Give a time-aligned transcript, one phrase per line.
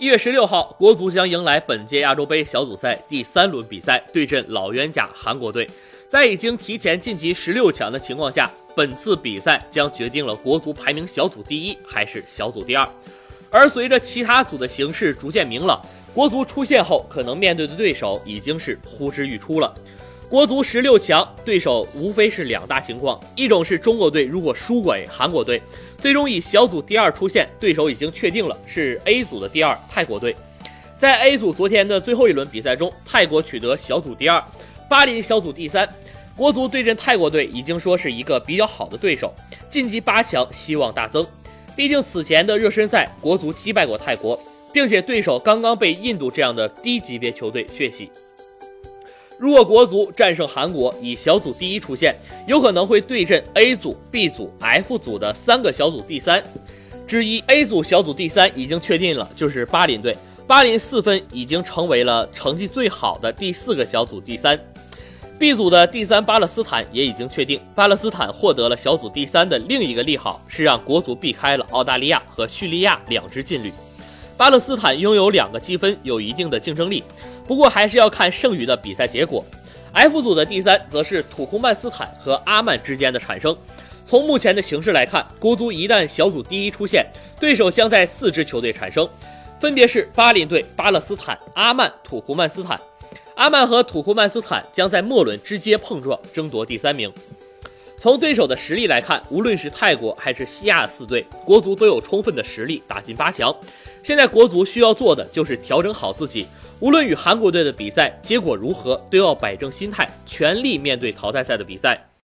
[0.00, 5.68] 一月十六号，国足将迎来本届亚洲杯小组赛第三轮比赛，对阵老冤家韩国队。
[6.08, 12.88] 在已经提前晋级十六强的情况下，本次比赛将决定了国足排名小组第一还是小组第二。
[13.50, 15.84] 而随着其他组的形势逐渐明朗，
[16.14, 19.74] 国足出线后可能面对的对手已经是呼之欲出了。
[20.28, 25.62] 国足十六强对手无非是两大情况，一种是中国队如果输给韩国队，
[25.96, 30.36] 最终以小组第二出现，对手已经确定了是 A 组的第二泰国队。
[30.98, 34.42] 在 A 组昨天的最后一轮比赛中，泰国取得小组第二，
[34.86, 35.88] 巴林小组第三。
[36.36, 39.34] 国足对阵泰国队已经说是一个比较好的对手，
[39.70, 41.26] 晋级八强希望大增。
[41.74, 44.38] 毕竟此前的热身赛，国足击败过泰国，
[44.74, 48.10] 并且对手刚刚被印度这样的低级别球队血洗。
[49.38, 52.12] 如果国足战胜韩国，以小组第一出线，
[52.48, 56.42] 有可能会对阵 A 组、B 组、F 组的三个小组第三
[57.06, 57.40] 之一。
[57.46, 60.16] A 组小组第三已经确定了，就是巴林队。
[60.44, 64.58] 巴林四分已经成为了成绩最好的第四个小组第三。
[65.38, 73.72] B 组的第三巴勒斯坦也已经确定，巴勒斯坦获得了小组第三的另一个利好是让国足避开了澳大利亚和叙利亚两支劲旅。
[74.38, 77.02] 巴勒斯坦拥有两个积分，有一定的竞争力。
[77.44, 79.44] 不过还是要看剩余的比赛结果。
[79.92, 83.56] F 组的第三则是土库曼斯坦和阿曼之间的产生。
[84.06, 87.04] 从目前的形势来看，国足一旦小组第一出现，
[87.40, 89.08] 对手将在四支球队产生，
[89.58, 92.80] 分别是巴林队、巴勒斯坦、阿曼、土库曼斯坦。
[93.34, 97.12] 阿曼和土库曼斯坦将在末轮直接碰撞，争夺第三名。
[98.00, 103.52] 从对手的实力来看，无论是泰国还是西亚四队，国足都有充分的实力打进八强。
[104.04, 106.46] 现在国足需要做的就是调整好自己。
[106.78, 112.07] 无论与韩国队的比赛结果如何，都要摆正心态，全力面对淘汰赛的比赛。